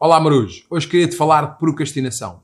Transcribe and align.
Olá 0.00 0.20
Marujo, 0.20 0.62
hoje 0.70 0.86
queria 0.86 1.08
te 1.08 1.16
falar 1.16 1.44
de 1.44 1.58
procrastinação. 1.58 2.40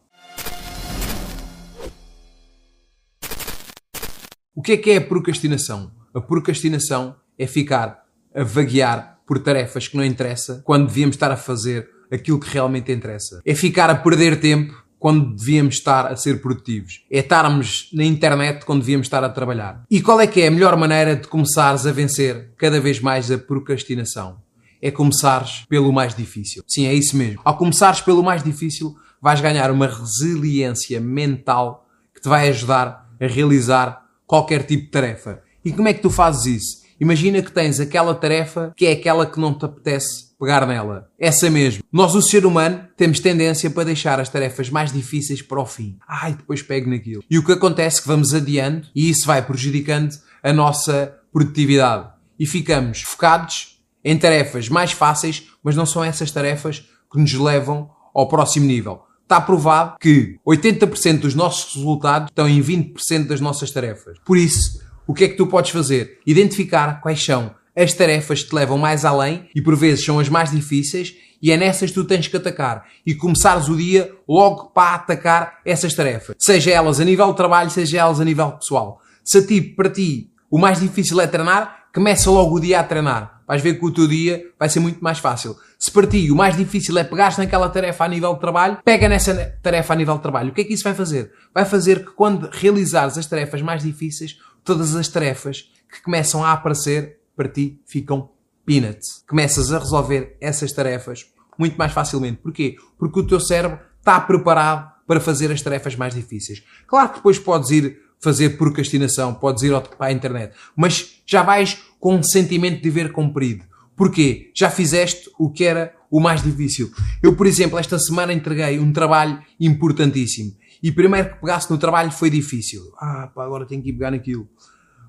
O 4.53 4.61
que 4.61 4.73
é 4.73 4.77
que 4.77 4.91
é 4.91 4.97
a 4.97 5.01
procrastinação? 5.01 5.93
A 6.13 6.21
procrastinação 6.21 7.15
é 7.39 7.47
ficar 7.47 8.07
a 8.35 8.43
vaguear 8.43 9.21
por 9.25 9.39
tarefas 9.39 9.87
que 9.87 9.97
não 9.97 10.05
interessa 10.05 10.63
quando 10.65 10.89
devíamos 10.89 11.15
estar 11.15 11.31
a 11.31 11.37
fazer 11.37 11.89
aquilo 12.11 12.41
que 12.41 12.49
realmente 12.51 12.91
interessa. 12.91 13.41
É 13.47 13.55
ficar 13.55 13.89
a 13.89 13.95
perder 13.95 14.41
tempo 14.41 14.85
quando 14.99 15.37
devíamos 15.37 15.77
estar 15.77 16.09
a 16.09 16.17
ser 16.17 16.43
produtivos. 16.43 17.05
É 17.09 17.21
estarmos 17.21 17.89
na 17.93 18.03
internet 18.03 18.65
quando 18.65 18.81
devíamos 18.81 19.07
estar 19.07 19.23
a 19.23 19.29
trabalhar. 19.29 19.85
E 19.89 20.03
qual 20.03 20.21
é 20.21 20.27
que 20.27 20.41
é 20.41 20.49
a 20.49 20.51
melhor 20.51 20.77
maneira 20.77 21.15
de 21.15 21.29
começares 21.29 21.87
a 21.87 21.93
vencer 21.93 22.53
cada 22.57 22.81
vez 22.81 22.99
mais 22.99 23.31
a 23.31 23.39
procrastinação? 23.39 24.43
É 24.85 24.91
começares 24.91 25.65
pelo 25.67 25.91
mais 25.91 26.15
difícil. 26.15 26.63
Sim, 26.69 26.87
é 26.87 26.93
isso 26.93 27.17
mesmo. 27.17 27.41
Ao 27.43 27.57
começares 27.57 28.03
pelo 28.03 28.23
mais 28.23 28.43
difícil, 28.43 28.95
vais 29.19 29.41
ganhar 29.41 29.71
uma 29.71 29.87
resiliência 29.87 31.01
mental 31.01 31.89
que 32.15 32.21
te 32.21 32.29
vai 32.29 32.51
ajudar 32.51 33.11
a 33.19 33.27
realizar 33.27 34.05
qualquer 34.27 34.63
tipo 34.65 34.85
de 34.85 34.91
tarefa. 34.91 35.43
E 35.65 35.73
como 35.73 35.89
é 35.89 35.95
que 35.95 36.03
tu 36.03 36.11
fazes 36.11 36.45
isso? 36.45 36.85
Imagina 37.01 37.41
que 37.41 37.51
tens 37.51 37.81
aquela 37.81 38.15
tarefa 38.15 38.75
que 38.77 38.85
é 38.85 38.93
aquela 38.93 39.25
que 39.25 39.41
não 39.41 39.55
te 39.55 39.65
apetece 39.65 40.35
pegar 40.39 40.67
nela. 40.67 41.09
Essa 41.19 41.49
mesmo. 41.49 41.83
Nós, 41.91 42.15
o 42.15 42.21
ser 42.21 42.45
humano, 42.45 42.87
temos 42.95 43.21
tendência 43.21 43.71
para 43.71 43.85
deixar 43.85 44.21
as 44.21 44.29
tarefas 44.29 44.69
mais 44.69 44.93
difíceis 44.93 45.41
para 45.41 45.63
o 45.63 45.67
fim. 45.67 45.97
Ai, 46.07 46.35
depois 46.35 46.61
pego 46.61 46.91
naquilo. 46.91 47.25
E 47.31 47.39
o 47.39 47.45
que 47.45 47.53
acontece 47.53 48.01
é 48.01 48.03
que 48.03 48.09
vamos 48.09 48.35
adiando 48.35 48.87
e 48.95 49.09
isso 49.09 49.27
vai 49.27 49.41
prejudicando 49.41 50.15
a 50.43 50.53
nossa 50.53 51.15
produtividade. 51.33 52.11
E 52.39 52.45
ficamos 52.45 53.01
focados 53.01 53.74
em 54.05 54.19
tarefas 54.19 54.69
mais 54.69 54.93
fáceis, 54.93 55.49
mas 55.63 55.75
não 55.75 55.87
são 55.87 56.05
essas 56.05 56.31
tarefas 56.31 56.85
que 57.11 57.19
nos 57.19 57.33
levam 57.33 57.91
ao 58.15 58.29
próximo 58.29 58.67
nível. 58.67 59.03
Está 59.23 59.41
provado 59.41 59.97
que 59.99 60.39
80% 60.47 61.21
dos 61.21 61.35
nossos 61.35 61.75
resultados 61.75 62.29
estão 62.29 62.47
em 62.47 62.63
20% 62.63 63.27
das 63.27 63.41
nossas 63.41 63.71
tarefas. 63.71 64.19
Por 64.25 64.37
isso, 64.37 64.83
o 65.07 65.15
que 65.15 65.25
é 65.25 65.29
que 65.29 65.37
tu 65.37 65.47
podes 65.47 65.71
fazer? 65.71 66.19
Identificar 66.27 67.01
quais 67.01 67.25
são 67.25 67.55
as 67.75 67.93
tarefas 67.93 68.43
que 68.43 68.51
te 68.51 68.55
levam 68.55 68.79
mais 68.79 69.05
além 69.05 69.49
e 69.55 69.63
por 69.63 69.75
vezes 69.75 70.05
são 70.05 70.21
as 70.21 70.29
mais 70.29 70.51
difíceis 70.51 71.15
e 71.43 71.51
é 71.51 71.57
nessas 71.57 71.91
que 71.91 71.95
tu 71.95 72.05
tens 72.05 72.29
que 72.29 72.37
atacar 72.37 72.85
e 73.05 73.15
começares 73.15 73.69
o 73.69 73.77
dia 73.77 74.15
logo 74.29 74.71
para 74.71 74.95
atacar 74.95 75.61
essas 75.65 75.95
tarefas. 75.95 76.37
Seja 76.39 76.71
elas 76.71 77.01
a 77.01 77.05
nível 77.05 77.29
de 77.29 77.37
trabalho, 77.37 77.71
seja 77.71 77.99
elas 77.99 78.21
a 78.21 78.25
nível 78.25 78.53
pessoal. 78.53 79.01
Se 79.25 79.39
a 79.39 79.47
ti, 79.47 79.61
para 79.61 79.91
ti, 79.91 80.31
o 80.51 80.59
mais 80.59 80.81
difícil 80.81 81.21
é 81.21 81.27
treinar, 81.27 81.87
começa 81.93 82.31
logo 82.31 82.57
o 82.57 82.61
dia 82.61 82.81
a 82.81 82.85
treinar 82.85 83.34
vais 83.47 83.63
ver 83.63 83.79
que 83.79 83.85
o 83.85 83.93
teu 83.93 84.07
dia 84.07 84.51
vai 84.59 84.69
ser 84.69 84.81
muito 84.81 85.03
mais 85.03 85.19
fácil. 85.19 85.57
Se 85.79 85.91
para 85.91 86.07
ti 86.07 86.31
o 86.31 86.37
mais 86.37 86.57
difícil 86.57 86.97
é 86.99 87.05
pegar 87.05 87.37
naquela 87.39 87.69
tarefa 87.69 88.05
a 88.05 88.09
nível 88.09 88.35
de 88.35 88.41
trabalho, 88.41 88.79
pega 88.85 89.09
nessa 89.09 89.35
tarefa 89.63 89.93
a 89.93 89.97
nível 89.97 90.17
de 90.17 90.23
trabalho. 90.23 90.51
O 90.51 90.55
que 90.55 90.63
é 90.63 90.65
que 90.65 90.73
isso 90.73 90.85
vai 90.85 90.95
fazer? 90.95 91.33
Vai 91.53 91.65
fazer 91.65 92.05
que 92.05 92.13
quando 92.13 92.49
realizares 92.51 93.19
as 93.19 93.27
tarefas 93.27 93.63
mais 93.63 93.83
difíceis, 93.83 94.39
todas 94.65 94.95
as 94.97 95.09
tarefas 95.09 95.71
que 95.93 96.03
começam 96.03 96.45
a 96.45 96.53
aparecer 96.53 97.19
para 97.37 97.49
ti 97.49 97.81
ficam 97.87 98.31
peanuts. 98.65 99.23
Começas 99.29 99.73
a 99.73 99.79
resolver 99.79 100.37
essas 100.41 100.73
tarefas 100.73 101.27
muito 101.59 101.77
mais 101.77 101.93
facilmente. 101.93 102.39
Porquê? 102.43 102.77
Porque 102.99 103.21
o 103.21 103.27
teu 103.27 103.41
cérebro 103.41 103.79
está 103.99 104.21
preparado 104.21 104.93
para 105.07 105.21
fazer 105.21 105.53
as 105.53 105.61
tarefas 105.61 105.95
mais 105.97 106.15
difíceis. 106.15 106.63
Claro 106.87 107.11
que 107.11 107.17
depois 107.17 107.39
podes 107.39 107.71
ir 107.71 108.01
fazer 108.25 108.57
procrastinação, 108.57 109.35
podes 109.35 109.63
ir 109.63 109.73
para 109.97 110.07
a 110.07 110.13
internet, 110.13 110.55
mas 110.75 111.21
já 111.27 111.43
vais 111.43 111.79
com 112.01 112.17
um 112.17 112.23
sentimento 112.23 112.77
de 112.77 112.83
dever 112.83 113.13
cumprido. 113.13 113.65
Porquê? 113.95 114.51
Já 114.55 114.71
fizeste 114.71 115.31
o 115.39 115.49
que 115.51 115.65
era 115.65 115.95
o 116.11 116.19
mais 116.19 116.43
difícil. 116.43 116.91
Eu, 117.23 117.37
por 117.37 117.47
exemplo, 117.47 117.79
esta 117.79 117.99
semana 117.99 118.33
entreguei 118.33 118.79
um 118.79 118.93
trabalho 118.93 119.41
importantíssimo. 119.61 120.53
E 120.83 120.91
primeiro 120.91 121.31
que 121.31 121.41
pegasse 121.41 121.71
no 121.71 121.79
trabalho 121.79 122.11
foi 122.11 122.29
difícil. 122.29 122.83
Ah, 122.99 123.31
pá, 123.33 123.45
agora 123.45 123.67
tenho 123.67 123.83
que 123.83 123.91
ir 123.91 123.93
pegar 123.93 124.11
naquilo. 124.11 124.49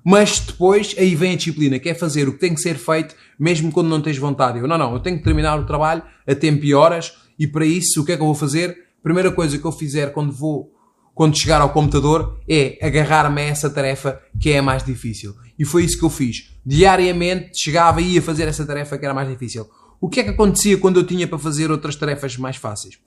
Mas 0.04 0.38
depois 0.38 0.94
aí 0.96 1.16
vem 1.16 1.32
a 1.32 1.36
disciplina, 1.36 1.78
que 1.80 1.88
é 1.88 1.94
fazer 1.94 2.28
o 2.28 2.34
que 2.34 2.38
tem 2.38 2.54
que 2.54 2.60
ser 2.60 2.76
feito, 2.76 3.14
mesmo 3.38 3.72
quando 3.72 3.88
não 3.88 4.00
tens 4.00 4.16
vontade. 4.16 4.58
Eu, 4.58 4.68
não, 4.68 4.78
não, 4.78 4.92
eu 4.92 5.00
tenho 5.00 5.18
que 5.18 5.24
terminar 5.24 5.58
o 5.58 5.66
trabalho 5.66 6.02
a 6.26 6.34
tempo 6.34 6.64
e 6.64 6.72
horas, 6.72 7.12
e 7.36 7.46
para 7.46 7.66
isso, 7.66 8.00
o 8.00 8.04
que 8.04 8.12
é 8.12 8.16
que 8.16 8.22
eu 8.22 8.26
vou 8.26 8.34
fazer? 8.34 8.86
Primeira 9.02 9.32
coisa 9.32 9.58
que 9.58 9.64
eu 9.64 9.72
fizer 9.72 10.12
quando 10.12 10.32
vou 10.32 10.75
quando 11.16 11.38
chegar 11.38 11.62
ao 11.62 11.70
computador 11.70 12.38
é 12.46 12.78
agarrar-me 12.82 13.40
a 13.40 13.44
essa 13.46 13.70
tarefa 13.70 14.20
que 14.38 14.50
é 14.50 14.58
a 14.58 14.62
mais 14.62 14.84
difícil. 14.84 15.34
E 15.58 15.64
foi 15.64 15.82
isso 15.82 15.98
que 15.98 16.04
eu 16.04 16.10
fiz. 16.10 16.52
Diariamente 16.64 17.52
chegava 17.58 18.02
e 18.02 18.12
ia 18.12 18.22
fazer 18.22 18.46
essa 18.46 18.66
tarefa 18.66 18.98
que 18.98 19.04
era 19.06 19.14
mais 19.14 19.26
difícil. 19.26 19.66
O 19.98 20.10
que 20.10 20.20
é 20.20 20.24
que 20.24 20.28
acontecia 20.28 20.76
quando 20.76 21.00
eu 21.00 21.06
tinha 21.06 21.26
para 21.26 21.38
fazer 21.38 21.70
outras 21.70 21.96
tarefas 21.96 22.36
mais 22.36 22.56
fáceis? 22.56 22.98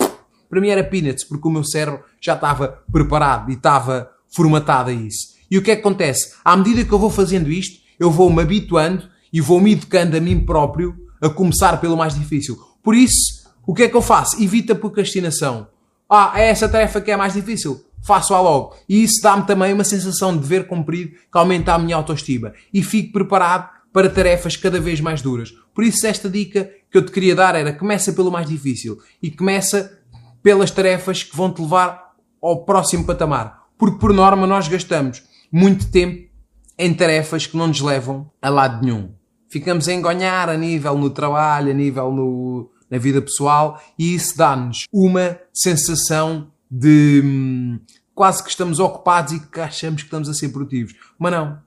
Para 0.49 0.59
mim 0.59 0.69
era 0.69 0.83
peanuts, 0.83 1.23
porque 1.23 1.47
o 1.47 1.51
meu 1.51 1.63
cérebro 1.63 2.03
já 2.19 2.33
estava 2.33 2.81
preparado 2.91 3.51
e 3.51 3.53
estava 3.53 4.09
formatado 4.27 4.89
a 4.89 4.93
isso. 4.93 5.35
E 5.51 5.59
o 5.59 5.61
que 5.61 5.69
é 5.69 5.75
que 5.75 5.81
acontece? 5.81 6.33
À 6.43 6.57
medida 6.57 6.83
que 6.83 6.91
eu 6.91 6.97
vou 6.97 7.11
fazendo 7.11 7.51
isto, 7.51 7.79
eu 7.99 8.09
vou-me 8.09 8.41
habituando 8.41 9.07
e 9.31 9.39
vou-me 9.39 9.73
educando 9.73 10.17
a 10.17 10.19
mim 10.19 10.43
próprio 10.43 10.97
a 11.21 11.29
começar 11.29 11.79
pelo 11.79 11.95
mais 11.95 12.15
difícil. 12.15 12.57
Por 12.81 12.95
isso, 12.95 13.47
o 13.67 13.75
que 13.75 13.83
é 13.83 13.87
que 13.87 13.95
eu 13.95 14.01
faço? 14.01 14.41
Evita 14.41 14.73
a 14.73 14.75
procrastinação. 14.75 15.67
Ah, 16.09 16.33
é 16.37 16.47
essa 16.47 16.67
tarefa 16.67 16.99
que 16.99 17.11
é 17.11 17.15
mais 17.15 17.33
difícil? 17.33 17.85
Faço-a 18.05 18.41
logo. 18.41 18.75
E 18.87 19.03
isso 19.03 19.21
dá-me 19.21 19.45
também 19.45 19.73
uma 19.73 19.83
sensação 19.83 20.35
de 20.35 20.41
dever 20.41 20.67
cumprido 20.67 21.11
que 21.11 21.37
aumenta 21.37 21.73
a 21.73 21.79
minha 21.79 21.95
autoestima. 21.95 22.53
E 22.73 22.83
fico 22.83 23.13
preparado 23.13 23.69
para 23.91 24.09
tarefas 24.09 24.55
cada 24.55 24.79
vez 24.79 24.99
mais 24.99 25.21
duras. 25.21 25.51
Por 25.73 25.83
isso, 25.83 26.05
esta 26.05 26.29
dica 26.29 26.69
que 26.91 26.97
eu 26.97 27.05
te 27.05 27.11
queria 27.11 27.35
dar 27.35 27.55
era 27.55 27.73
começa 27.73 28.13
pelo 28.13 28.31
mais 28.31 28.47
difícil 28.47 28.97
e 29.21 29.31
começa 29.31 29.99
pelas 30.41 30.71
tarefas 30.71 31.23
que 31.23 31.35
vão 31.35 31.51
te 31.51 31.61
levar 31.61 32.13
ao 32.41 32.63
próximo 32.63 33.05
patamar. 33.05 33.67
Porque, 33.77 33.97
por 33.97 34.13
norma, 34.13 34.45
nós 34.45 34.67
gastamos 34.67 35.23
muito 35.51 35.89
tempo 35.91 36.29
em 36.77 36.93
tarefas 36.93 37.45
que 37.45 37.57
não 37.57 37.67
nos 37.67 37.81
levam 37.81 38.29
a 38.41 38.49
lado 38.49 38.83
nenhum. 38.83 39.11
Ficamos 39.49 39.87
a 39.87 39.93
engonhar 39.93 40.47
a 40.49 40.55
nível 40.55 40.97
no 40.97 41.09
trabalho, 41.09 41.71
a 41.71 41.73
nível 41.73 42.11
no, 42.11 42.69
na 42.89 42.97
vida 42.97 43.21
pessoal 43.21 43.81
e 43.97 44.13
isso 44.13 44.37
dá-nos 44.37 44.85
uma 44.91 45.39
sensação 45.53 46.51
de 46.69 47.21
hum, 47.23 47.79
quase 48.13 48.43
que 48.43 48.49
estamos 48.49 48.79
ocupados 48.79 49.33
e 49.33 49.39
que 49.39 49.59
achamos 49.59 50.01
que 50.01 50.07
estamos 50.07 50.29
a 50.29 50.33
ser 50.33 50.49
produtivos. 50.49 50.95
Mas 51.17 51.31
não. 51.31 51.61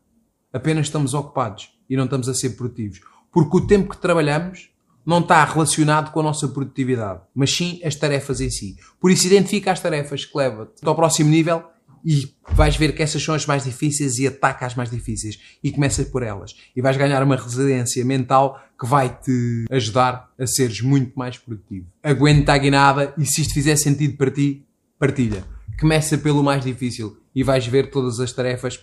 Apenas 0.52 0.86
estamos 0.86 1.14
ocupados 1.14 1.70
e 1.88 1.96
não 1.96 2.04
estamos 2.04 2.28
a 2.28 2.34
ser 2.34 2.50
produtivos. 2.50 3.00
Porque 3.32 3.56
o 3.56 3.66
tempo 3.66 3.90
que 3.90 3.96
trabalhamos 3.96 4.70
não 5.04 5.20
está 5.20 5.44
relacionado 5.44 6.12
com 6.12 6.20
a 6.20 6.22
nossa 6.22 6.46
produtividade, 6.46 7.20
mas 7.34 7.50
sim 7.50 7.80
as 7.84 7.96
tarefas 7.96 8.40
em 8.40 8.50
si. 8.50 8.76
Por 9.00 9.10
isso, 9.10 9.26
identifica 9.26 9.72
as 9.72 9.80
tarefas 9.80 10.24
que 10.24 10.36
levam-te 10.36 10.86
ao 10.86 10.94
próximo 10.94 11.28
nível 11.28 11.64
e 12.04 12.34
vais 12.50 12.76
ver 12.76 12.94
que 12.94 13.02
essas 13.02 13.22
são 13.22 13.34
as 13.34 13.46
mais 13.46 13.64
difíceis 13.64 14.18
e 14.18 14.26
ataca 14.26 14.66
as 14.66 14.74
mais 14.74 14.90
difíceis 14.90 15.38
e 15.62 15.70
começa 15.70 16.04
por 16.04 16.22
elas. 16.22 16.54
E 16.74 16.82
vais 16.82 16.96
ganhar 16.96 17.22
uma 17.22 17.36
resiliência 17.36 18.04
mental 18.04 18.60
que 18.78 18.86
vai 18.86 19.08
te 19.08 19.64
ajudar 19.70 20.30
a 20.38 20.46
seres 20.46 20.80
muito 20.80 21.12
mais 21.16 21.38
produtivo. 21.38 21.86
Aguenta 22.02 22.52
a 22.52 22.58
guinada 22.58 23.14
e 23.16 23.24
se 23.24 23.42
isto 23.42 23.54
fizer 23.54 23.76
sentido 23.76 24.16
para 24.16 24.30
ti, 24.30 24.66
partilha. 25.02 25.42
Começa 25.80 26.16
pelo 26.16 26.44
mais 26.44 26.64
difícil 26.64 27.20
e 27.34 27.42
vais 27.42 27.66
ver 27.66 27.90
todas 27.90 28.20
as 28.20 28.32
tarefas 28.32 28.80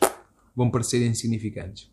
vão 0.54 0.70
parecer 0.70 1.02
insignificantes. 1.08 1.90